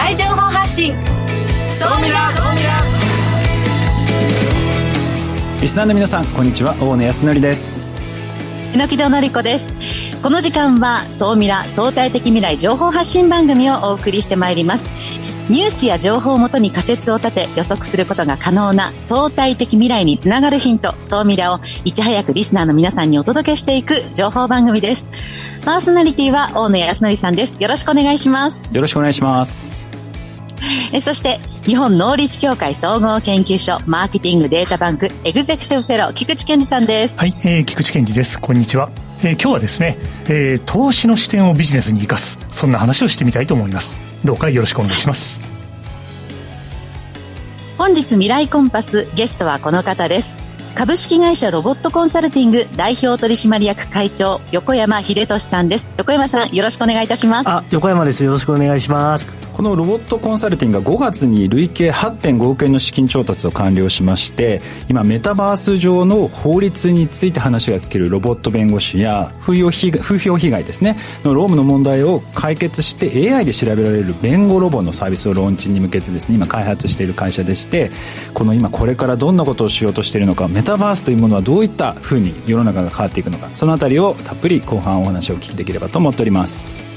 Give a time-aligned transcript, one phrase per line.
[0.00, 0.94] 来情報発信。
[1.68, 2.80] そうミラそうミラ
[5.60, 6.74] リスナーの皆さんこんにちは。
[6.80, 7.86] 大野康則です。
[8.72, 9.76] 榎戸のり子です。
[10.22, 14.90] この時間は総ミラ相対的未来情報発信番組をお送りしてまいります。
[15.50, 25.10] ニュースや情報をもとに仮説を立て予測することが可能な相対的未来につながるヒント、総ミラをいち早くリスナーの皆さんにお届けしていく情報番組です。
[25.64, 27.62] パーソナリティは大野康則さんです。
[27.62, 28.68] よろしくお願いします。
[28.72, 29.88] よろしくお願いします。
[30.92, 37.18] えそして、日本能率協会総合研究所マーケティングデータバンクエグゼクティブフェロー菊池健二さんです。
[37.18, 38.40] はい、えー、菊池健二です。
[38.40, 38.90] こんにちは。
[39.22, 43.96] えー、今日はですね、えー、投資の視点をビジネスに生かす、そんな話をしてみたいと思います。
[44.24, 45.40] どうかよろしくお願いします。
[47.76, 50.38] 本日未来コンパスゲストはこの方です
[50.74, 55.90] 株式会社ロボットコンサルティング代表取締役会長横山秀俊さんです。
[55.98, 57.48] 横山さんよろしくお願いいたします。
[57.48, 58.24] あ横山です。
[58.24, 59.26] よろしくお願いします。
[59.52, 77.90] このロボットコンサルティングが5月に累計8.5億円の資金調達を完了しまして今メタバース上の法律について話が聞けるロボット弁護士や風評被害風評被害ですねのロームの問題を解決して AI で調べられる弁護ロボのサービスをローンチに向けてですね今開発している会社でして
[78.34, 86.89] この今これからどんなことをしようとしているのかメタバースというものはどういったふうに世の中が変わっていくのかそのあたりをたっぷり後半お話をお聞きできればと思っております。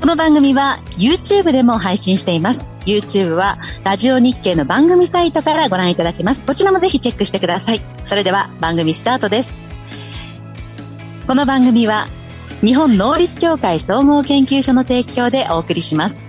[0.00, 2.70] この番組は YouTube でも配信しています。
[2.86, 6.46] YouTube はラジオ日経の番組サイトからご覧いただけます。
[6.46, 7.82] こちらもぜひチェックしてください。
[8.04, 9.58] それでは番組スタートです。
[11.26, 12.06] この番組は
[12.60, 16.28] 日本能率協会総合研究所の提供でお送りします。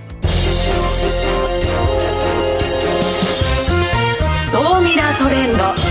[4.52, 5.89] 総ミラートレンド。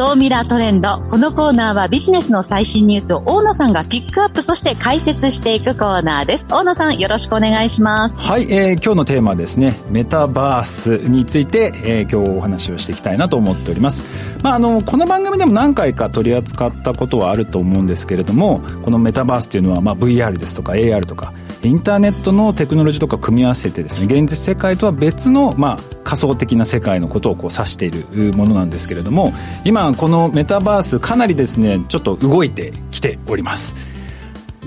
[0.00, 0.98] 総ミラートレンド。
[1.10, 6.48] このコーナーはビジネスの最新ニュースを大野さんがピックアップ、そして解説していくコーナーです。
[6.50, 8.18] 大野さん、よろしくお願いします。
[8.18, 14.02] はい、えー、今日のテーマはですね、メタバースについて、えー、今日お話をしていきたいなと思っております。
[14.42, 29.32] まあ、あの、この番組でも何回か取り扱ったことはあると思うんですけれども、このメタバースっていうのは、まあ、VR ですとか AR とか、インターネットのテクノロジーとか組み合わせてですね現実世界とは別の、まあ、仮想的な世界のことをこう指しているものなんですけれども
[29.64, 33.74] 今このメタバースかなりですねちょっと動いてきております。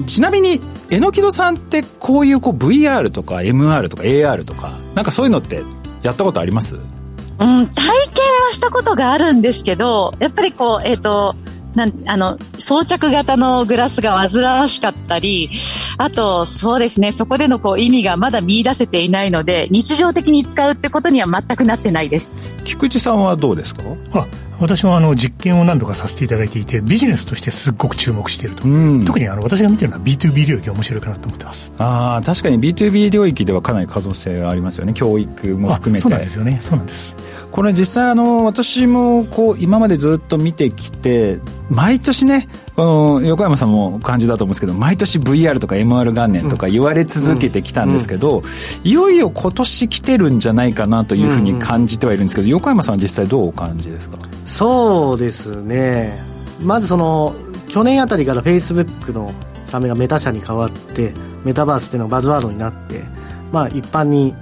[0.08, 0.60] ちなみに
[0.90, 5.62] 榎木戸さんってこういうこう VR とか MR とか AR とかなんかそういうのって
[6.02, 6.76] やったことあります？
[6.76, 11.36] うん、体験はしたことがあるんですけど、やっぱりこう、えっ、ー、と、
[11.76, 15.50] なんあの装着型のグラスが煩わしかったり
[15.98, 22.40] あとそうですねそこでのこう意味がまだ見出せていないので日常的に使うってことには全くなってないです。
[22.64, 23.84] 菊池さんはどうですか？
[24.14, 24.26] あ
[24.60, 28.62] 私はあの実験を何度かさせていただいていてビジネスとしてすっごく注目していると、
[29.06, 31.72] 特にあの私が見てるのは B2B 領域が面白いかなと思ってます。
[31.80, 34.94] ああ確かに B2B 領域ではかなり可能性がありますよね。
[34.94, 36.04] 教育も含めて。
[36.04, 36.60] そうなんですよね。
[36.62, 37.16] そうなんです
[37.54, 41.38] これ実際あの私もこう今までずっと見てきて
[41.70, 48.42] 毎年ねこの横山さんも感じだと思うんですけど毎年 VR とか MR 元年とか言われ続けてきたんですけど、
[48.84, 54.18] いよいよ今年来てるんじゃないかなというふうに感じてはいるんですけど、横山さんは実際どうお感じですか？
[54.48, 56.12] そうですね。
[56.60, 57.36] まずその
[57.70, 59.32] 去年あたりからフェイスブックの
[59.68, 61.14] 社名がメタ社に変わって
[61.46, 63.04] メタバースっていうのがバズワードになって
[63.52, 64.34] まあ一般に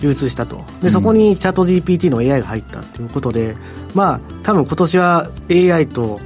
[0.00, 0.64] 流通したと。
[0.82, 3.56] でそこにチャット GPT の AI が入ったということで、
[3.94, 6.20] まあ多分今年は AI と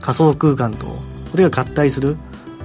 [0.00, 2.16] 仮想空間とこれが合体する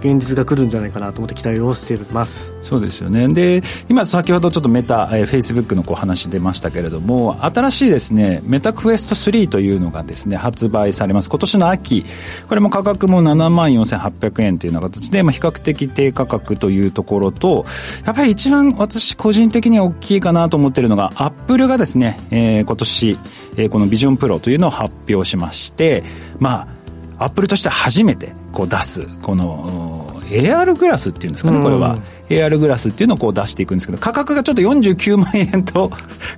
[0.04, 2.54] 現実が来るんじゃないかなと思って期待をしてます。
[2.62, 3.30] そうですよね。
[3.30, 11.30] で今先ほどちょっとメタ、えー、フェイスブックのこう話出ましたけれども新しいですねメタクエスト3というのがですね発売されます。
[11.30, 12.06] 今年の秋。
[12.50, 17.66] これも価格も7万4800円というような形で、まあ、比較的低価格というところと
[18.06, 23.18] やっぱり一番私個人的に大きいかなと思ってるのがアップルがですね、えー、今年、
[23.58, 26.04] えー、このビジョンプロというのを発表しまして
[26.40, 26.83] まあ
[27.24, 31.98] アップルとしては初めてこう出すこの AR グラスっていうんですかね、これは。
[32.30, 35.92] AR グラスっていうのをこう出していくんですけど価格がちょっと49万円と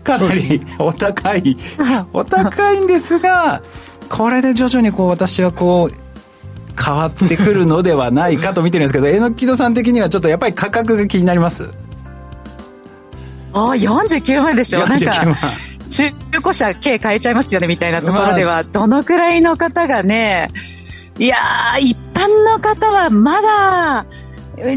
[0.03, 1.55] かなりお高い。
[2.11, 3.61] お高いんですが
[4.09, 5.95] これで徐々にこう私はこう
[6.83, 11.69] 変わってくるのではないかと見てるんですけど 榎木戸さん的にはちょっとやっぱり価格が気になります？
[13.53, 15.13] ああ49万でしょなんか
[15.87, 16.11] 中
[16.41, 20.49] 古車軽買えちゃいますよねみたいなところでは、どのくらいの方がね
[21.17, 21.37] いや
[21.79, 24.05] 一般の方はまだ
[24.57, 24.73] 10万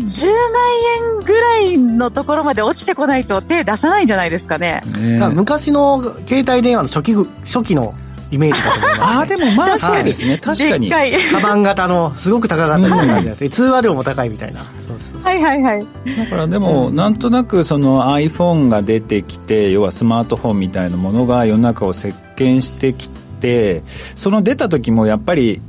[0.96, 4.82] 円ぐらいのところまで落ちてこないと手出さないんじゃないですかね。
[4.98, 7.94] ね昔の携帯電話の初期初期の
[8.30, 10.38] イメージだと思います、ね、ああでもまあそうですね。
[10.38, 10.88] 確かに。
[10.90, 11.12] でっかい。
[11.12, 14.60] カバン型のすごく高かったみたいな感じですね、通話料も高いみたいな。
[14.60, 15.86] そうそうはいはいはい。
[16.16, 23.08] だからでもなんとなくその iPhone が出てきて要はスマートフォンみたいなものが世の中を席巻してき
[23.40, 25.60] てその出た時もやっぱり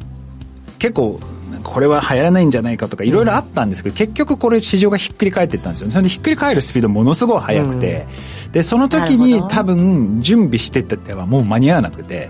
[0.80, 1.20] 結構
[1.64, 5.92] これは流行らないんじゃないかとかいろいろあったんですけど、結局これ市場がひっくり返っていったんですよね。
[5.92, 8.08] それでひっくり返るスピードものすごい速くて、
[8.52, 12.30] でその時に多分準備してってはもう間に合わなくて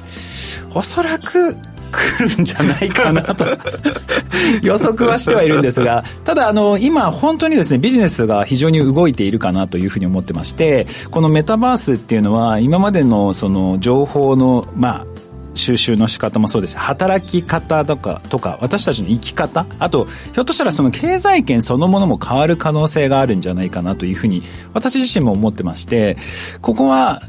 [0.74, 1.56] おそらく
[1.92, 3.46] 来るんじゃないかなと。
[4.62, 15.19] 予測はしてはいるんですがただあの今本当にですねビジネスが非常に動いているかなというふうに思ってましてこのメタバースっていうのは今までのその情報のまあ
[15.60, 16.78] 収集の仕方もそうです。
[16.78, 19.66] 働き方とかとか私たちの生き方。
[19.78, 26.18] あとひょっとしたらその経済圏そのものも変わる可能性があるんじゃないかなというふうに私自身も思ってまして
[26.62, 27.22] ここは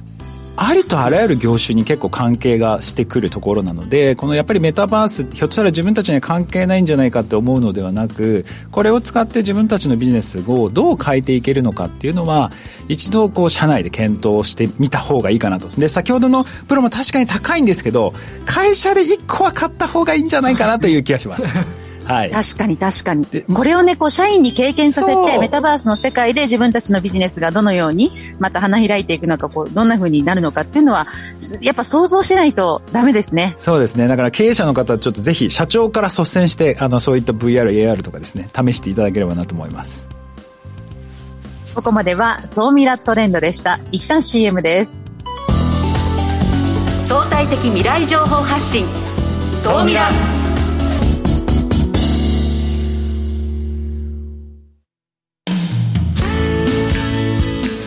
[0.57, 12.51] ありとあらゆる業種に結構関係がしてくるところなのでこのやっぱりメタバースひょっとしたら自分たちには関係ないんじゃないかって思うのではなくこれを使って自分たちのビジネスをどう変えていけるのかっていうのは
[12.89, 18.13] 一度こう社内で検討してみた方がいいかなとで先ほどのプロも確かに高いんですけど
[18.45, 21.59] 会社で1個は買った方がいいんじゃないかなという気がします。
[22.05, 23.43] はい、確かに確かにで。
[23.43, 31.07] これをね、こう、社員に経験させて、メタバースの世界で自分たちのビジネスがどのように、また花開いていくのか、こう、どんな風になるのかっていうのは、
[31.39, 33.55] すやっぱ想像しないとダメですね。
[33.59, 34.09] そうですね。
[34.09, 40.09] だから経営者の方、ちょっとぜひ社長から率先して、あの、そういった VR、AR とかですね、試していただければなと思います。
[41.75, 43.79] ここまでは、総ミラトレンドでした。
[43.93, 45.01] 一旦 CM です。
[47.07, 48.87] 相対的未来情報発信
[49.51, 50.09] 総ミラ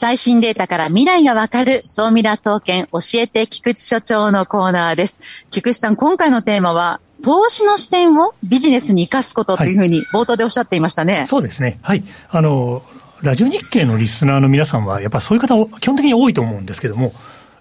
[0.00, 5.20] 最新データから未来がわかる、総ミラ総研教えて菊池所長のコーナーです。
[5.50, 11.26] 菊池さん、今回のテーマは、投資の視点をビジネスに生かすことというふうに冒頭でおっしゃっていましたね。
[11.26, 11.78] そうですね。
[11.82, 12.02] はい。
[12.30, 12.82] あの、
[13.20, 17.12] ラジオ日経のリスナーの皆さんは、やっぱりそういう方、基本的に多いと思うんですけども、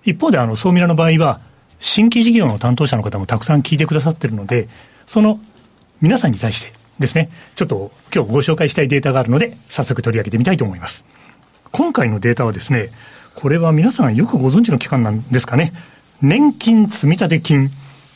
[0.05, 1.41] 一方で、あの、総ミラの場合は、
[1.81, 4.69] 新規事業の担当者の方もたくさん聞いてくださってるので、
[5.07, 5.41] その
[5.99, 11.03] 皆さんに対してですね、ちょっと今日ご紹介したいデータがあるので、早速取り上げてみたいと思います。
[11.71, 12.89] 今回のデータはですね、
[13.35, 15.73] これは皆さんよくご存知の機関なんですかね。
[16.21, 17.69] 年金積立金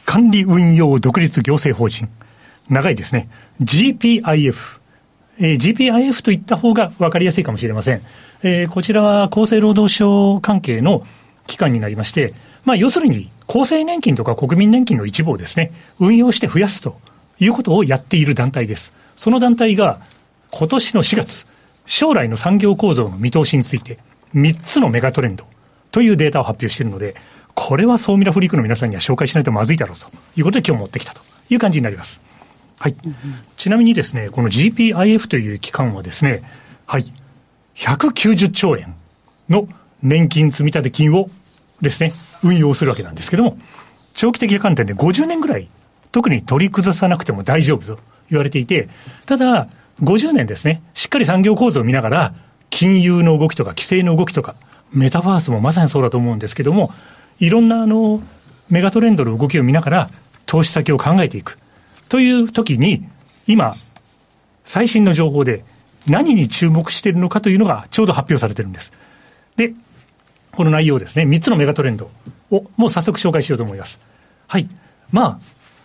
[0.05, 2.09] 管理運用独立行政法人。
[2.69, 3.29] 長いですね。
[3.61, 4.79] GPIF。
[5.39, 8.01] えー GPIF といった方が分かりやすいかもしれません。
[8.43, 11.05] えーこちらは厚生労働省関係の
[11.47, 12.33] 機関になりまして、
[12.65, 16.99] まあ要するに厚生年金とか国民年金の一部をですね、運用して増やすと
[17.39, 18.93] いうことをやっている団体です。
[19.15, 19.99] その団体が
[20.51, 21.47] 今年の4月、
[21.85, 23.97] 将来の産業構造の見通しについて
[24.35, 25.45] 3つのメガトレンド
[25.91, 27.15] というデータを発表しているので、
[27.53, 32.19] これは総ミラフリークの皆さんには紹介しないとまずいだろうということで今日持ってきたという感じになります。
[32.79, 32.95] はい。
[33.55, 36.43] ちなみにですね、この GPIF という機関はですね、
[36.87, 37.05] はい。
[37.75, 38.95] 190兆円
[39.49, 39.67] の
[40.01, 41.29] 年金積立金を
[41.81, 42.11] ですね、
[42.43, 43.57] 運用するわけなんですけども、
[44.13, 45.69] 長期的な観点で50年ぐらい、
[46.11, 48.89] 特に取り崩さなくても大丈夫と言われていて、
[49.25, 49.67] ただ、
[50.01, 52.33] 50年ですね、しっかり産業構造を見ながら、
[52.69, 54.55] 金融の動きとか規制の動きとか、
[54.91, 56.91] メタバースもまさにそうだと思うんですけども、
[57.39, 58.21] いろんなあの、
[58.69, 60.09] メガトレンドの動きを見ながら、
[60.45, 61.57] 投資先を考えていく。
[62.09, 63.07] という時に、
[63.47, 63.73] 今、
[64.65, 65.63] 最新の情報で
[66.07, 68.93] 何に注目しているのかというのがちょうど発表されてるんです。
[69.55, 69.73] で、
[70.51, 72.09] この内容ですね、3つのメガトレンド
[72.51, 73.99] をもう早速紹介しようと思います。
[74.47, 74.69] はい。
[75.11, 75.39] まあ、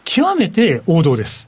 [0.05, 1.48] 極めて王道です。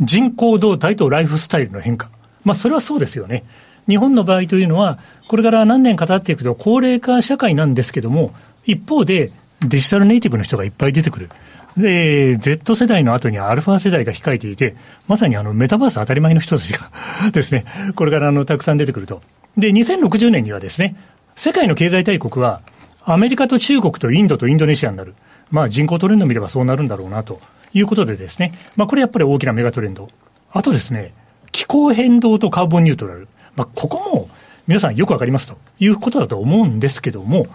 [0.00, 2.10] 人口動態とライフスタイルの変化。
[2.44, 3.44] まあ、それはそうですよね。
[3.88, 4.98] 日本の場合というのは、
[5.28, 8.34] これから何年か経っていくと高齢化社会なんですけども、
[8.64, 11.30] 一方でデジタルネイティブの人がいっぱい出てくる。
[11.76, 14.74] で、Z 世代の後にアルファ世代が控えていて、
[15.08, 16.90] まさにあのメタバース当たり前の人たちが
[17.32, 19.22] ですね、これからあのたくさん出てくると。
[19.56, 20.96] で、2060年にはですね、
[21.34, 22.60] 世界の経済大国は、
[23.04, 25.14] アメリカと中国とインドとインドネシアになる。
[25.50, 27.40] まあ人口トレンド見ればそうなるんだろうなと
[27.72, 30.08] いうことでですね、まあ、これやっぱり大きなメガトレンド。
[30.52, 31.12] あとですね、
[31.52, 33.28] 気候変動とカーボンニュートラル。
[33.56, 34.28] まあ、ここも
[34.66, 37.46] 皆さんよくわかりますということだと思うんですけども、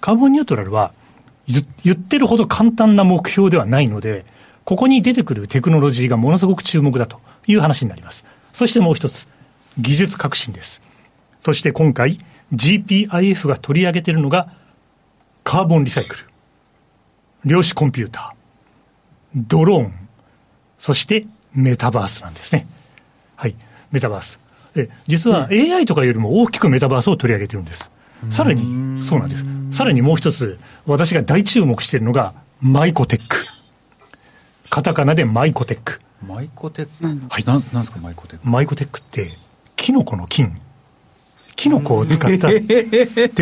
[0.00, 0.92] カーボンニュートラルは
[1.84, 4.24] 言ってるほど簡単な目標ではないので、
[4.64, 8.24] ここに出てくるテクノロジーがものすごく注目だという話になります。
[8.52, 9.26] そしてもう一つ、
[9.78, 10.80] 技術革新です。
[11.40, 12.18] そして今回、
[12.52, 14.52] GPIF が取り上げているのが、
[15.42, 16.24] カーボンリサイクル、
[17.44, 18.39] 量子コンピューター、
[19.34, 20.08] ドローン、
[20.78, 22.66] そしてメタバースなんですね。
[23.36, 23.54] はい、
[23.92, 24.38] メタバース。
[24.76, 27.90] え実は AI とかよりも大きくメタバースを取り上げてるんです。
[28.28, 29.44] さらに、そうなんです。
[29.76, 33.36] さらにもう一つ、私が大注目しているのが、マイコテック。
[34.68, 36.00] カタカナでマイコテック。
[36.26, 38.48] マイコテック、はい、ななんですか、マイコテック。
[38.48, 39.30] マイコテックって、
[39.76, 40.54] キノコの菌。
[41.56, 42.64] キノコを使ったテ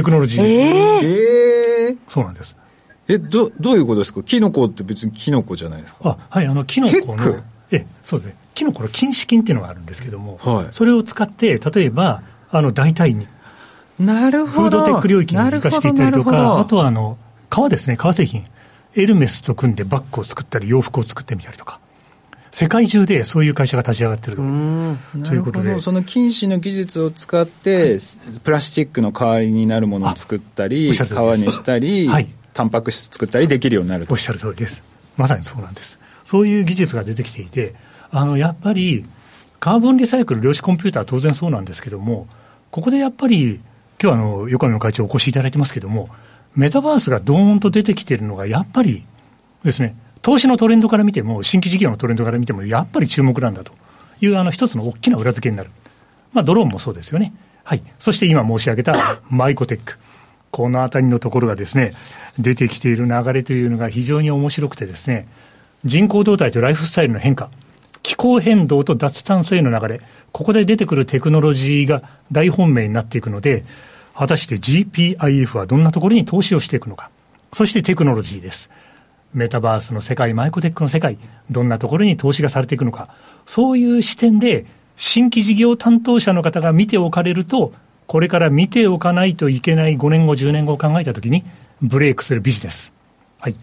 [0.02, 0.42] クノロジー。
[0.42, 2.54] えー、そうなんです。
[3.08, 4.22] え、ど、どういうことですか？
[4.22, 6.00] キノコって別にキノコじゃないですか？
[6.04, 8.36] あ、はい、あの、キノコの、え、そうですね。
[8.54, 13.26] キノコの菌糸菌っていうのがあるんですけども、はい、それを使って、例えば、あの、代替に、
[13.98, 14.82] なるほど。
[14.82, 17.18] フードテック領域に生かしていたりとか、あとはあの、
[17.50, 18.44] 革ですね、革製品。
[18.94, 21.78] エルメスと組んでバッグを作ったり、洋服を作ってみたりとか。
[22.50, 24.42] 世界中でそういう会社が立ち上がってると。
[24.42, 25.80] いうことで。
[25.80, 27.98] その金糸の技術を使って、
[28.42, 34.82] プラスチックの代わりになるものを作ったり、革にしたり、はい、タンパク質作ったりできるようになるおっしゃる通りです。
[35.16, 35.98] まさにそうなんです。
[36.24, 37.74] そういう技術が出てきていて、
[38.10, 39.04] あの、やっぱり、
[39.60, 42.28] カーボンリサイクル量子コンピューターは当然そうなんですけども、
[42.70, 43.60] ここでやっぱり
[44.00, 46.08] 今日あの横山会長お越しいただいてますけれども、
[46.54, 49.04] メタバースがどーんと出てきているのが、やっぱり
[49.64, 53.72] ですね、投資のトレンドから見ても、新規事業のトレンドから見ても、やっぱり注目なんだと
[54.20, 55.70] いうあの一つの大きな裏付けになる。
[56.32, 57.32] まあ、ドローンもそうですよね。
[57.64, 57.82] はい。
[57.98, 59.98] そして今申し上げたマイコテック。
[60.50, 61.92] このあたりのところがですね、
[62.38, 65.28] 出てきている流れというのが非常に面白くてですね、
[65.84, 67.50] 人口動態とライフスタイルの変化。
[68.02, 70.00] 気候変動と脱炭素への流れ、
[70.32, 72.02] ここで出てくるテクノロジーが
[72.32, 73.64] 大本命になっていくので、
[74.14, 77.10] 果たして GPIF はどんなところに投資をしていくのか。
[77.52, 78.70] そしてテクノロジーです。
[79.34, 81.18] メタバースの世界、マイコテックの世界、
[81.50, 83.10] どんなところに投資がされていくのか。
[83.46, 84.64] そういう視点で、
[84.96, 87.72] 新規事業担当者の方が見ておかれると、
[88.08, 91.44] これから見ておかないといけない5年後、10年後を考えたときに、
[91.82, 92.94] ブレイクするビジネス。
[93.38, 93.54] はい。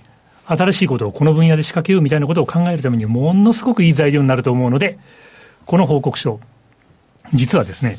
[0.45, 4.99] 新しいことをこの分野で仕掛けようみたいなことを考えるためにものすごくいい材料になると思うので、
[5.65, 6.39] この報告書、
[7.33, 7.97] 実はですね、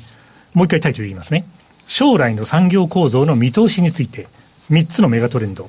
[0.55, 1.45] もう一回タイトル言いますね。
[1.88, 4.29] 将来の産業構造の見通しについて、
[4.71, 5.69] 3つのメガトレンド、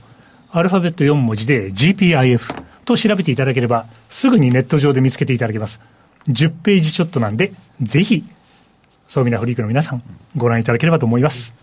[0.52, 5.80] アルファベット4文字で GPIF と調べていただければ、すぐにネット上で見つけていただけます。
[6.28, 8.24] 10ページちょっとなんで、ぜひ、
[9.08, 10.04] そうみなフリークの皆さん、
[10.36, 11.54] ご覧いただければと思います。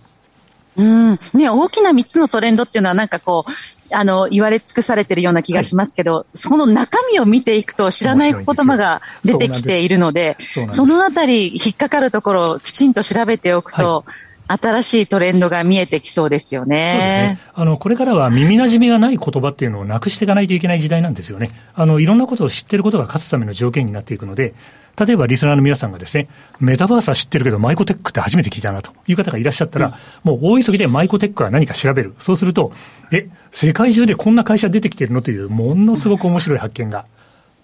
[0.77, 1.19] うん。
[1.35, 3.53] ね、大きな3つのトレンドっていうのはなんかこう、
[3.95, 10.37] あの、言われ尽くされてるような気がしますけど、はい、その中身を見ていくと知らない言葉が出てきているので、
[10.71, 16.91] そのあたり引っかかるところをきちんと調べておくと、はい新しいトレンドが見えてきそうですよね。
[16.91, 17.51] そうですね。
[17.55, 21.51] あの、これからは耳馴染みがない言葉っていうのをなくしていかないといけない時代なんですよね。
[21.75, 24.53] あの、いろんなことを知ってることが勝つための条件になっていくので、
[24.99, 26.29] 例えばリスナーの皆さんがですね、
[26.61, 32.15] メタバースは知ってるけど、マイコテックって初めて聞いたなという方がいらっしゃったら、もう大急ぎでマイコテックは何か調べる。
[32.19, 32.73] そうすると、
[33.11, 37.07] え、世界中でこんな会社出てきてるのという、ものすごく面白い発見が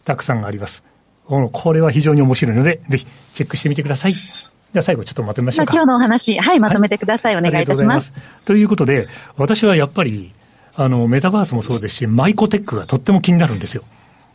[0.04, 0.82] たくさんあります。
[1.26, 4.12] これは非常に面白いので、ぜひチェックしてみてください。
[4.12, 5.72] じゃあ最後ちょっとまとめましょうか。
[5.72, 7.36] 今日のお話、はい、まとめてください。
[7.36, 8.20] はい、お願いいたします。
[8.44, 9.06] ということで、
[9.36, 10.32] 私はやっぱり、
[10.76, 13.84] あの、メタバースもそうですし、マイコテックがとっても気になるんですよ。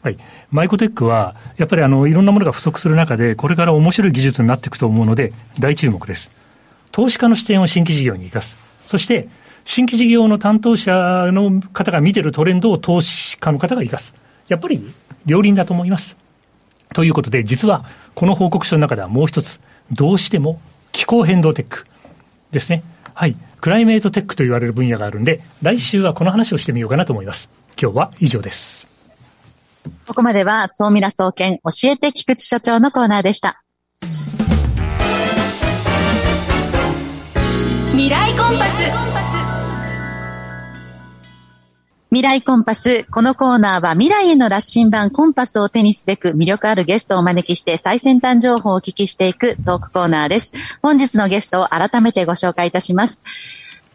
[0.06, 0.18] はい。
[0.52, 6.30] マイコテックは、やっぱりあの、いろんなものが不足する中で、これから面白い技術になっていくと思うので、大注目です。
[6.92, 8.56] 投資家の視点を新規事業に生かす。
[8.86, 9.28] そして、
[9.64, 14.14] 新規事業の担当者の方が見てるトレンドを投資家の方が生かす。
[14.48, 14.94] やっぱり、
[15.26, 16.16] 両輪だと思います。
[16.94, 17.84] ということで、実は、
[18.14, 19.60] この報告書の中ではもう一つ、
[19.92, 21.88] どうしても気候変動テック
[22.52, 22.84] ですね。
[23.16, 23.36] はい。
[23.60, 27.50] クライメートテックと言われる分野があるんで、来週はこの話をしてみようかなと思います。
[27.82, 28.75] 今日は以上です。
[30.08, 33.62] ここまでは、総ミラ総研教えて菊池所長のコーナーでした。
[37.92, 39.06] 未来コンパス。
[42.16, 43.04] 未来コンパス。
[43.12, 50.54] このコーナーは未来への羅針盤コンパスを手にすべく魅力あるゲストをお招きして最先端情報をお聞きしていくトークコーナーです。
[50.82, 53.22] 本日のゲストを改めてご紹介いたします。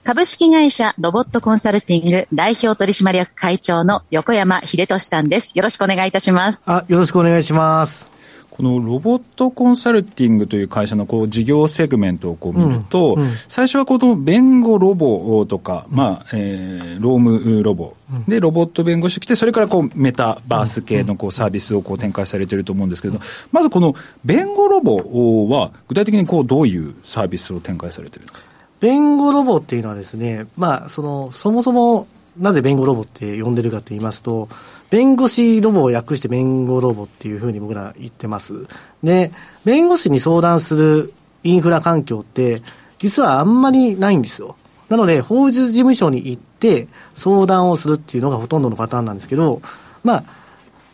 [0.03, 5.53] 株式会社ロボットコンサルティング代表取締役会長の横山秀俊さんです。
[5.57, 6.65] よろしくお願いいたします。
[6.67, 8.09] あ、よろしくお願いします。
[8.51, 17.95] このロボットコンサルティングという会社のこう事業セグメントをこう見ると、うんうん、最初はこの弁護ロボとか、まあえー、ロームロボ
[18.27, 23.21] でロボット弁護士来て、それからこうメタバース系のこうサービスをこう展開されていると思うんですけれど、
[23.53, 28.50] まずこの弁護ロボは、具体的にこうどういうサービスを展開されているんですか？
[28.81, 32.09] 弁護ロボっていうのはですね、まあ、そのそもそも
[32.39, 34.49] なぜ弁護ロボって呼んでるかと言いますと、
[34.91, 38.67] 弁護士ロボを訳して弁護ロボっていうふうに僕ら言ってます。
[39.03, 39.31] で、
[39.65, 42.63] 弁護士に相談するインフラ環境って、
[42.99, 44.57] 実はあんまりないんですよ。
[44.89, 49.61] なので、法律事務所に行って相談をするっていうのがほとんどのパターンなんですけど、
[50.03, 50.25] まあ、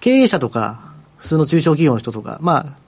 [0.01, 0.81] 経営者とか、
[1.19, 2.86] 普通の中小企業の人とか、まあ、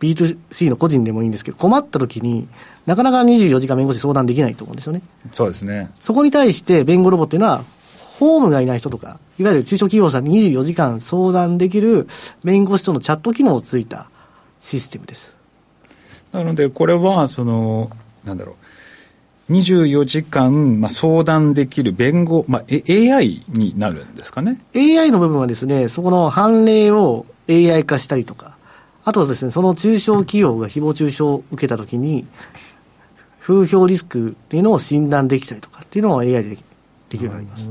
[0.00, 2.48] B2C の個人でもいいんですけど、困った時に
[2.86, 5.02] なかなか24時間弁護士相談できないと思うんですよね。
[5.32, 5.90] そうですね。
[6.00, 7.64] そこに対して弁護ロボっていうのは、
[8.18, 12.08] ホームがいない人とか、いわゆる中小企業さんに24時間相談できる
[12.42, 14.10] 弁護士とのチャット機能をついた
[14.60, 15.36] システムです。
[16.32, 17.90] なので、これは、その、
[18.24, 18.56] なんだろ
[19.48, 24.60] う、24時間、まあ、相談できる弁護、まあ、AI になるんですかね。
[24.74, 28.57] AI の部分はですね、そこの判例を AI 化したりとか、
[29.08, 32.26] あとはですね、その中小企業が誹謗中傷を受けたときに、
[33.40, 37.70] 風評リスクっていうのを診断できたりとかっていうのを AI でできるようになります。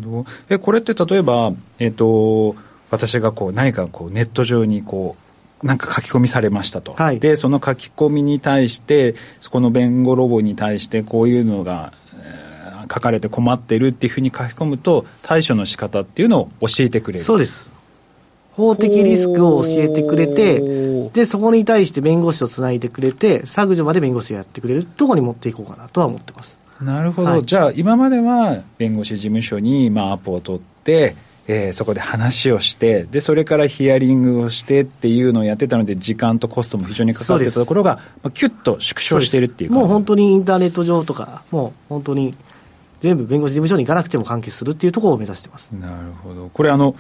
[0.50, 2.56] えこれって例えば、えーと、
[2.90, 5.16] 私がこう何かこうネット上にこ
[5.62, 17.24] うなんか書き込みされましたと、はい、でその書き込みに対してそこの弁護ロボに対してこういうのが、えー、書かれて困ってるっていうふうに書き込むと対処の仕方っていうのを教えてくれる。
[17.24, 17.78] そうです。
[18.58, 20.60] 法的リスクを教えてくれて
[21.14, 26.60] でそこに対して弁護士をつないでくれて削除まで弁護士がやってくれるところに持っていこうかなとは思ってます。
[26.82, 31.16] なるほど、はい、じゃあ今までは弁護士事務所にまあアポを取って
[31.50, 42.36] えー、そこで話をしてでそれからヒアリングをしてっていうのをやってたので時間とコストも非常にかかってたところが、まあ、キュッと縮小しているっていうもう本当にインターネット上とかもう本当に
[43.00, 45.70] 全部弁護士事務所に行かなくても完結するっていうところを目指してます。
[45.72, 46.50] なるほど。
[46.50, 46.96] これあの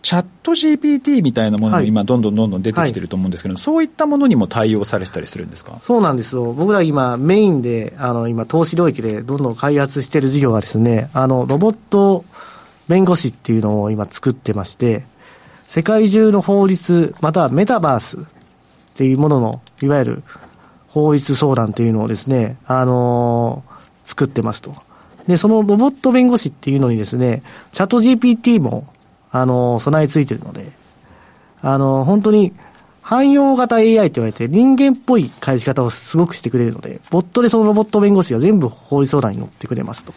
[0.00, 5.78] チャット GPT みたいなものも今、どんどんどんどん出てきてると思うんですけど、はい、そういったものにも対応されてたりするんですか？
[5.82, 12.24] そうなんですよ、僕ら今、メインで、あの今、投資領域でどんどん開発している事業がですね、あのロボット
[12.88, 15.04] 弁護士っていうのを今、作ってまして、
[15.66, 18.20] 世界中の法律、またはメタバースっ
[18.94, 20.22] ていうものの、いわゆる
[20.88, 24.74] 法律相談というのをですね、あのー、作ってますと。
[25.26, 28.86] で、そのロボット弁護士っていうのにですね、チャット GPT も
[29.30, 30.70] あの、備え付いてるので、
[31.60, 32.52] あの、本当に、
[33.02, 40.12] 汎用型 AI って言われて、人間っぽい返し方をすごくしてくれるので、ボットでそのロボット弁護士が全部法律相談に乗ってくれますと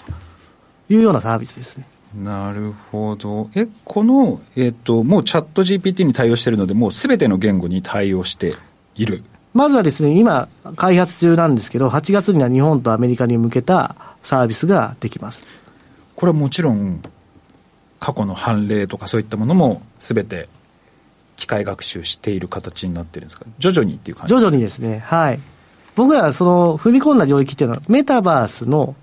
[0.90, 1.86] いうようなサービスですね。
[2.22, 3.50] なるほど。
[3.56, 8.56] え、この、えっ、ー、と、もうチャット GPT に対応しているので、もうすべての言語に対応して
[8.96, 9.24] いる？
[9.54, 15.46] まずはですね、今、開発中なんですけど、8月には日本とアメリカに向けたサービスができます。
[16.16, 17.02] これはもちろん、
[18.02, 20.50] 過去の判例とかそういったものも全て
[21.38, 23.46] 機械学習している形になってるんですか？
[23.60, 24.34] 徐々にっていう感じ？
[24.34, 25.00] 徐々にですね。
[25.00, 25.40] はい。
[25.96, 28.96] 僕らその踏み込んだ領域っていうのはメタバースの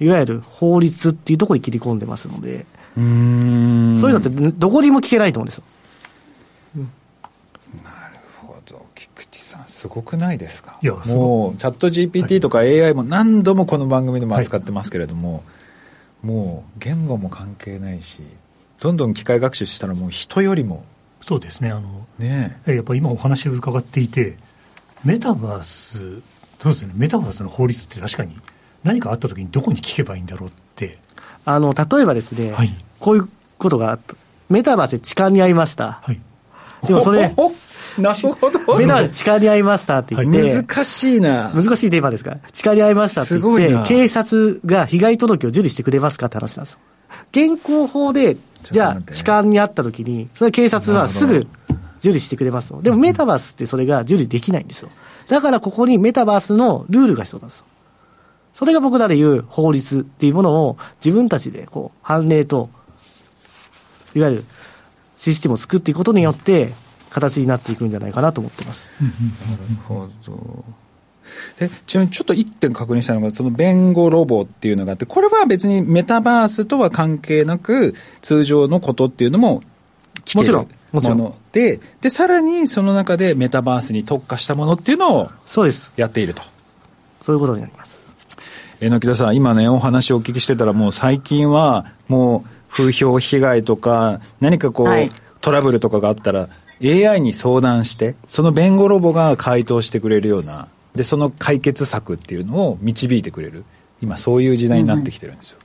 [0.00, 3.98] いわゆる法律っていうところに切り込んでますのでうん。
[4.00, 5.64] そういうのってどこにも聞けないと思うんですよ、
[6.76, 6.82] うん、
[7.84, 8.84] なるほど。
[8.96, 10.76] 菊池さんすごくないですか？
[10.82, 15.42] いやもうチャット GPT とか AI も何度もこの番組でも扱ってますけれども、はい
[16.22, 18.22] もう言語も関係ないし
[18.80, 20.84] どんどん機械学習したらもう人よりも。
[21.20, 24.36] そうですねあのねやっぱ今お話を伺っていて
[25.04, 26.22] メタバース
[26.58, 28.38] そうですねメタバースの法律って確かに
[28.82, 30.96] 何かあった時にどこに聞けばいいんだろうって。
[31.44, 33.28] あの例えばですね、はい、こういう
[33.58, 33.98] ことが
[34.48, 36.20] メタバースで痴漢に遭いました、はい、
[36.86, 37.34] でもそれ
[38.02, 38.76] なるほど。
[38.78, 40.62] 目の前で誓い合いましたって言って。
[40.62, 41.50] 難しいな。
[41.54, 42.38] 難しいテーマですか？
[42.52, 46.78] 誓い合いましたって言って、警察が被害届を受理してくれますかって話なんですよ。
[47.32, 48.36] 現行法で、
[48.70, 51.46] じゃあ、痴漢にあった時に、それ警察はすぐ
[51.98, 54.90] 受理してくれますでもメタバースってそれが受理できないんですよ。
[55.28, 57.64] だからここにメタバースのルールが必要なんですよ。
[58.52, 62.70] それが僕らで言う法律っていうものを自分たちでこう判例と、
[64.14, 64.44] いわゆる
[65.16, 66.72] システムを作っていくことによって、
[67.10, 68.88] 形になっていくんじゃないかなと思ってます。
[69.00, 70.64] なるほど
[71.60, 79.60] えちなみにちょっと一点確認したのが、その弁護ロボっていうのがあって、これは別にメタバースとは関係なく、通常のことっていうのも
[80.34, 80.68] もちろん。
[80.92, 81.34] もちろん。
[81.52, 85.92] で、で、さらにその中でメタバースに特化したものっていうのを、そうです。
[85.96, 86.42] やっていると。
[87.20, 87.98] そういうことになります。
[88.80, 96.48] 榎田さん、今ね、お話をお聞きしてたら、もう最近は、もう、風評被害とか、何かこう、はいトラブルとかがあったら
[96.82, 103.64] AI に相談してその弁護ロボが回答してくれるようなでその解決策っていうのを導いてくれる
[104.00, 105.58] 今そういう時代になってきてるんですよ、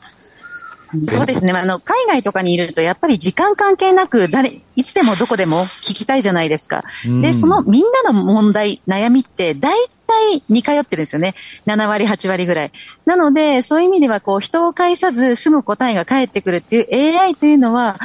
[1.08, 1.52] そうですね。
[1.54, 6.84] あの、海外とかにいると、やっぱり時間関係なく、誰、いつでもどこでも聞きたいじゃないですか。
[7.22, 11.36] で、そのみんなの問題、悩みって、大体似通ってるんですよね。
[11.66, 12.72] 7割、8割ぐらい。
[13.06, 18.00] なので、そういう意味では、こう、人を介さずすぐ答えが返ってくるっていう AI というのは、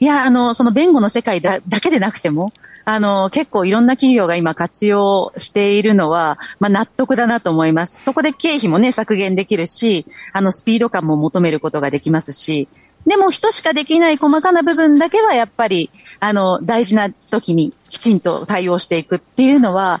[0.00, 2.52] いや、あの、その弁護の世界だだけでなくても、
[2.86, 8.02] あの、結構いろんな企業が今活用しているのは、まあ納得だなと思います。
[8.02, 12.68] そこで経費もね、削減できるし、あの、スピード感も求めることができますし、
[13.06, 15.90] でも人しかできない細かな部分だけはやっぱり、
[16.20, 20.00] あの、大事な時にきちんと対応していくっていうのは、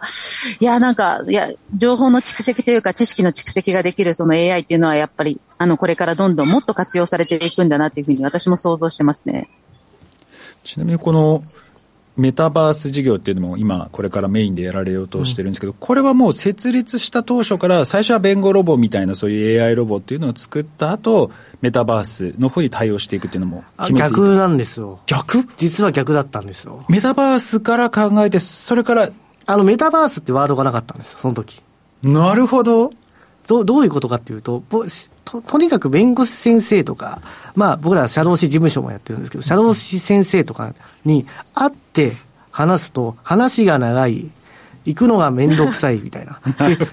[0.58, 9.50] いや、なんか、いや、情報の蓄積というか知識の蓄積ができるその AI っていうのはやっぱり、あの、これからどんどんもっと活用されていくんだなっていうふうに私も想像してますね。
[10.62, 11.42] ちなみにこの、
[12.16, 25.00] メタバース事業っていうのも今これからメインでやられようとしてるんですけど、うん、これはもう設立した当初から最初は弁護ロボみたいなそういう AI ロボっていうのを作った後メタバースの方に対応していくっていうのも逆なんですよ。
[25.06, 25.44] 逆？
[25.56, 26.84] 実は逆だったんですよ。
[26.88, 29.10] メタバースから考えてそれから
[29.46, 31.60] あのメタバースってワードがなかったんですよその時。
[32.02, 32.90] なるほど
[33.46, 34.62] どどういうことかっていうと
[35.24, 37.20] と、とにかく弁護士先生とか、
[37.54, 42.12] まあ僕ら社労士事務所もやってるんですけど、社労士先生とかに会って
[42.50, 44.30] 話すと、話が長い、
[44.84, 46.38] 行くのがめんどくさい みたいな。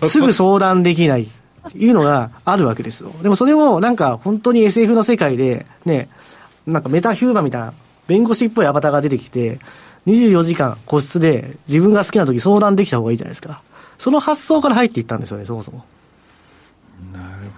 [0.07, 1.29] すぐ相談できない。
[1.75, 3.11] いうのがあるわけですよ。
[3.21, 6.09] でもそれをなんか本当に SF の世界で、ね、
[6.65, 7.73] なんかメタヒューマンみたいな
[8.07, 9.59] 弁護士っぽいアバターが出てきて、
[10.07, 13.61] 24時間個室で自分が好きな時相談できた方がいいじゃないですか。
[13.99, 15.85] その発想から入っていったんですよね、そもそも。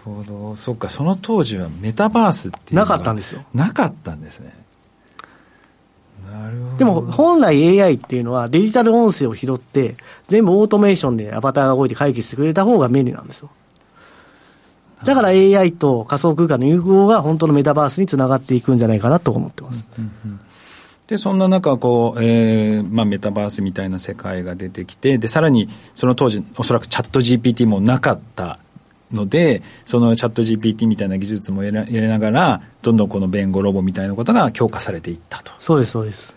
[0.05, 0.55] なるほど。
[0.55, 3.43] そっか、その当時はメタバースっていうなかったんですよ。
[3.53, 4.53] なかったんですね。
[6.77, 9.95] でも本来 AI っていうのはデジタル音声を拾って
[10.27, 13.49] 全部オートメーションでアバターが動いて解決してくれた方が便利なんですよ。
[15.03, 19.85] だから AI と仮想空間の融合が本当のメタバースにつながっていくんじゃないかなと思ってます。
[19.97, 20.39] うんうんうん
[21.05, 28.57] で、そんな中、こう、えー、まあ、メタバースみたいな世界が出てきて、で、さらに、その当時、おそらくチャット GPT もなかった
[29.15, 35.51] ので、そのチャット GPT みたいな技術も入れながら、どんどんこの弁護ロボみたいなことが強化されていったと。
[35.59, 36.35] そうです、そうです。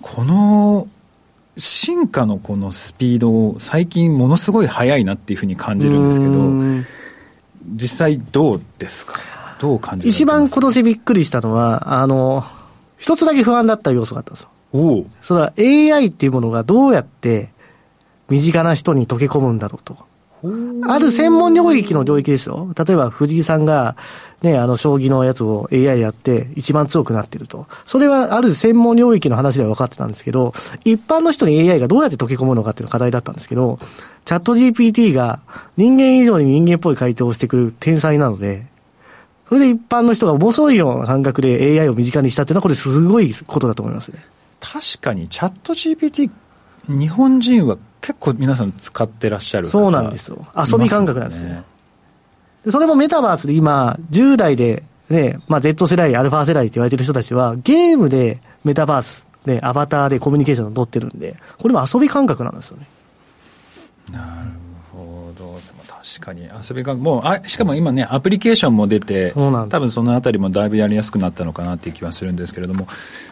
[0.00, 0.88] この
[1.56, 6.32] 進化のこのスピード、最近ものすごい速いなっていうふうに感じるんですけど、
[7.74, 9.14] 実際どうですか？
[9.60, 12.44] どう感じ一番今年びっくりしたのは、あの、
[12.96, 14.48] 一つだけ不安だった要素があったんですよ。
[14.72, 17.50] おそれは AI っていうものがどうやって
[18.28, 19.98] 身近な人に溶け込むんだろうと。
[20.42, 22.72] ある専門領域の領域ですよ。
[22.76, 23.96] 例えば藤井さんが、
[24.42, 27.66] ね、あの、将棋のやつを AI やって一番強くなってると。
[27.84, 33.78] それはある専門領域の話では分かってたんですけど、一般の人に AI がどうやって溶け込むのかっていうのが課題だったんですけど、
[34.24, 35.40] チャット GPT が
[35.76, 38.66] 人間以上に人間っぽい回答をしてくる天才なので、
[39.48, 44.20] それで一般の人が面白いような感覚で AI を身近にしたっていうのは、これすごいことだと思いますね。
[44.60, 46.30] 確かに、チャット GPT、
[46.88, 50.44] 日本人は結構皆さん使ってらっしゃるそうなんですよ。
[50.56, 51.50] 遊び感覚なんですよ。
[52.64, 62.86] でそれもメタバースで今、10代で、ね、まあ Z 世代、アルファ世代って言われてる人たちは、ゲームでメタバースでアバターでコミュニケーションを取ってるんで、これも遊び感覚なんですよね。
[64.12, 64.59] なる
[66.18, 66.42] 確かに。
[66.42, 72.88] 遊び感覚、もう、あ、しかも今ね、アプリケーションも出て、多分そのあたりもだいぶやりやすくなったのかなっていう気はするんですけれども、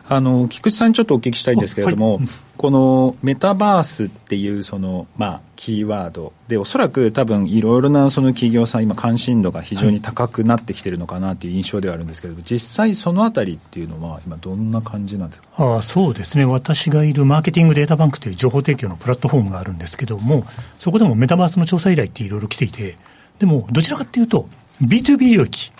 [0.08, 15.49] あの、菊池さんにちょっとお聞きしたいんですけれども、はい、このメタバースっていうその、まあ、キーワードで、おそらく多分いろいろなその企業さん、今関心度が非常に高くなってきてるのかなっていう印象ではあるんですけれども、実際そのあたりっていうのは今どんな感じなんですか？
[15.59, 16.44] あそうですね。
[16.44, 20.44] 私がいるマーケティングデータバンクという情報提供のプラットフォームがあるんですけども、
[20.79, 22.97] そこでもメタバースの調査依頼っていろいろ来ていて、
[23.40, 24.47] でもどちらかというと、
[24.81, 25.73] B2B 領域、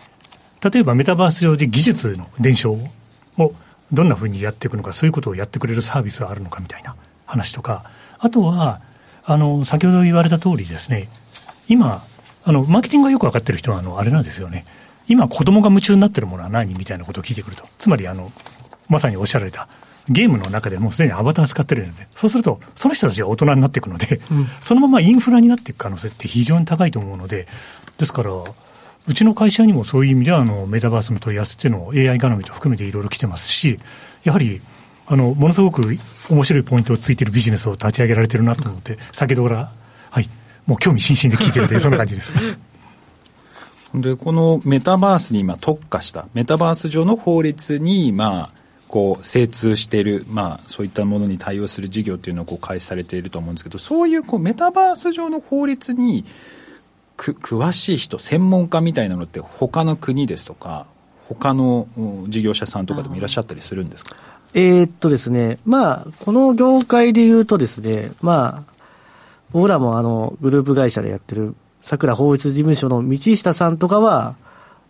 [0.73, 2.77] 例えばメタバース上で技術の伝承
[3.39, 3.53] を
[3.93, 8.81] どんなふうにやっていくのか、そういうことをやってくれるサービスがあるのかみたいな話とか、あとは、
[9.29, 11.11] あの、先ほど言われた通りですね、
[11.69, 12.03] 今、
[12.45, 14.65] あの、マーケティングがよく分かってる人は、あの、あれなんですよね。
[15.07, 17.65] 今、子供が夢中になってるものは何みたいなことを聞いてくると。
[17.77, 18.33] つまり、あの、
[18.89, 19.69] まさにおっしゃられた、
[20.09, 27.47] ゲームの中でもうすでにアバター使ってるので、そうすると、その人たちが大人になっていくので、うん、そのままインフラになっていく可能性って非常に高いと思うので、
[27.99, 33.79] ですから、うちの会社にもそういう意味では、あの、メタバースの問い合わせっていうのを AI 絡みと含めていろいろ来てますし、
[34.25, 34.63] やはり、
[35.11, 35.97] あの、ものすごく
[36.31, 39.73] 面白いポイントをついてるビジネスを立ち上げられてるなと思って、先ほどから、
[40.11, 40.29] はい、
[40.67, 42.31] もう興味津々で聞いてるという、そんな感じです。
[43.95, 56.25] で、このメタバースに今特化した、メタバース上の法律に、まあ、こう精通している、まあ、そういったものに対応する事業というのをこう開始されていると思うんですけどそういうこうメタバース上の法律に
[57.19, 60.87] く詳しい人専門家みたいなのって他の国ですとか
[61.29, 61.87] 他の
[62.29, 64.17] 事業者さんとかでもいらっしゃったりするんですか？
[64.55, 68.73] えー、っとですね、まあ、この業界で言うとですね、まあ、
[69.51, 74.37] 僕らもあの、グループ会社でやってる、桜法律事務所の道下さんとかは、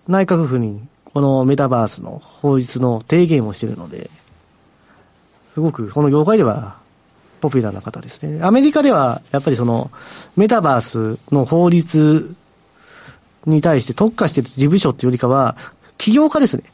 [0.06, 4.10] 内閣府にこのメタバースの法律の提言をしてるので、
[5.54, 6.76] すごくこの業界では
[7.40, 8.42] ポピュラーな方ですね。
[8.42, 9.90] アメリカではやっぱりその
[10.36, 12.34] メタバースの法律
[13.46, 15.56] に対して特化してる事務所っていうよりかは、
[15.96, 16.64] 起業家ですね。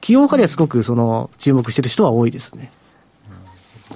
[0.00, 2.70] 起業家ではすごくその注目してる人は多いですね。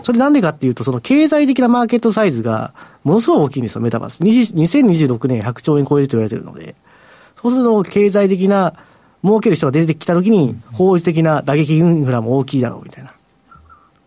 [0.03, 4.23] それなんでかっていうと、その経済的なマーケットサイズがものすごい大きいんですよ、メタバース。
[4.23, 6.75] 2026年100兆円超えると言われてるので。
[7.41, 8.75] そうすると経済的な
[9.25, 13.13] 儲ける人が出てきたときに、法律的な打撃インフラも大きいだろうみたいな。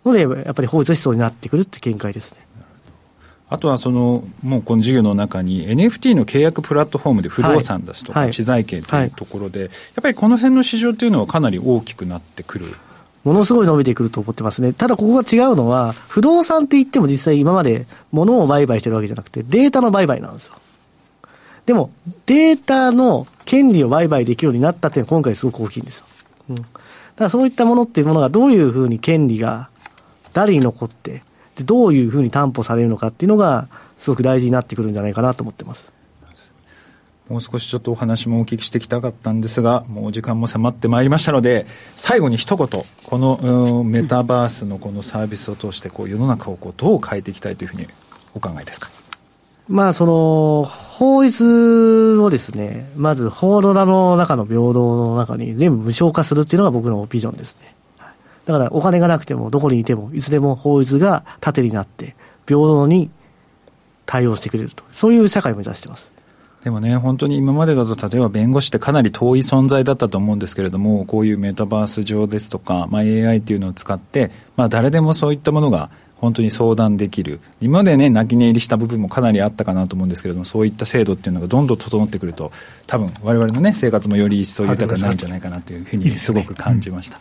[0.05, 2.44] ので、やっぱり法律が必要になってくるって見解ですね。
[3.49, 9.69] あとはその、もうこの事業の中に NFT の契約プラットフォームで不動産ですとか、知財権というところで、やっ
[10.01, 12.65] ぱりこの辺の市場というのはかなり大きくなってくる。
[13.23, 14.73] ものすごい伸びてくると思ってますね。
[14.73, 20.53] ただここが違うのは、不動産って言っても実際今まで物を売買してるわけじゃなくて、データの売買なんですよ。
[21.65, 21.91] でも、
[22.25, 26.05] データの権利を売買できるようになったっていうのは今回すごく大きいんですよ。
[26.49, 26.55] うん。
[26.55, 26.69] だか
[27.17, 29.69] らそういったものっていうものがどういうふうに権利が
[30.33, 31.23] 誰に残って、
[31.55, 35.93] でどういうふうに担保されるのかっていうのが、すごく大事になってくるんじゃないかなと思ってます。
[37.29, 41.65] もう少しちょっとお話もお聞きしてきたかったんですが、もう時間も迫ってまいりましたので、
[41.95, 42.67] 最後に一言、
[43.03, 47.87] このメタバースのこのサービスを通してこう世の中をこうどう変えていきたいというふうに
[48.35, 48.91] お考えですか？
[49.67, 57.74] まあ、その、法律をですね、まず法ドラの中の平等の中に全部無償化するっていうのが僕のビジョンですね。
[58.45, 62.15] だからお金がなくてもどこにいてもいつでも法律が盾になって
[62.47, 63.09] 平等に
[64.05, 64.83] 対応してくれると。
[64.91, 66.13] そういう社会を目指してます。
[66.63, 82.51] でもね、本当に今までだと、例えば弁護士ってかなり遠い存在だったと思うんですけれども、こういうメタバース上ですとか、まあ、AI っていうのを使って、まあ、誰でもそういったものが本当に相談できる今までね泣き寝入りした部分もかなりあったかなと思うんですけれどもそういった制度っていうのがどんどん整ってくると
[82.87, 87.19] 多分我々のね生活もより一層豊かになるんじゃないかなというふうにすごく感じました。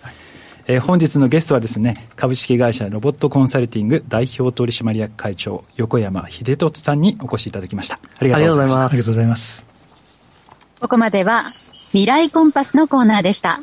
[0.66, 7.98] えー、本日のゲストはですね株式会社ロボットコンサルティング代表取締役会長横山秀俊さんにお越しいただきました。
[8.18, 9.66] ありがとうございましたありがとうございます。
[10.80, 11.44] ここまでは
[11.88, 13.62] 未来コンパスのコーナーでした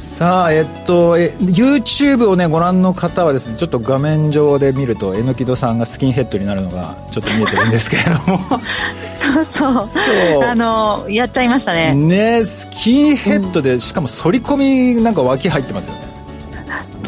[0.00, 8.60] さあ、えっと、え、YouTube をね、ご覧の方はですね、ちょっと画面上で見ると、えのきどさんがスキンヘッドになるのが、ちょっと見えてるんですけれども。
[9.16, 9.88] そうそう。
[9.90, 10.44] そう。
[10.44, 11.92] あの、やっちゃいましたね。
[11.94, 16.08] ね、スキンヘッドで、しかも反り込みなんか脇入ってますよね。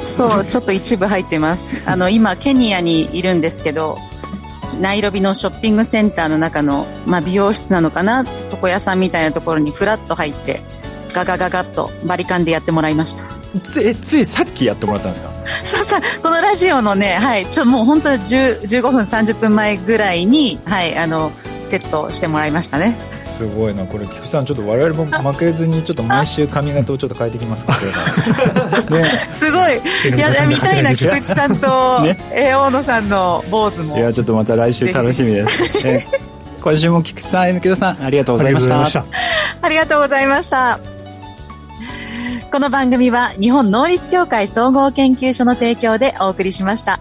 [0.05, 1.83] そう、ちょっと一部入ってます。
[1.87, 3.98] あの、今、ケニアにいるんですけど、
[4.81, 10.61] ナイロビのショッピングセンターの中の、まあ、美容室なのかな床屋さんみたいなところにフラッと入って
[11.11, 13.25] ガガガガッとバリカンでやってもらいました。
[13.64, 15.31] つえついさっきやってもらったんですか？
[15.64, 22.96] そうそうこのラジオのねはいちょもう本当に15分30分前ぐらいにはいあのセットしてもらいましたね。
[23.25, 27.73] すごいなこれ菊池さんちょっと我々も負けずにちょっと毎週髪型をちょっと変えてきますか
[28.94, 29.81] ね、すごい。
[30.14, 33.96] いや 見たいな菊池さんと、ね、え大野さんの坊主も。
[33.96, 35.81] いやちょっとまた来週楽しみです。
[35.88, 36.07] え
[36.61, 39.05] 今週も菊池さん、N 木戸さん、ありがとうございました。
[39.62, 40.79] ありがとうございました。
[42.53, 46.99] この番組は日本能率協会総合研究所の提供でお送りしました。